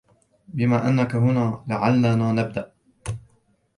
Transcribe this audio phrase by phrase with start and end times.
[0.47, 2.71] بما أنك هنا، لعلنا نبدأ.